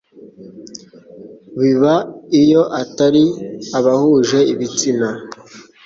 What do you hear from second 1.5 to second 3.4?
biba iyo atari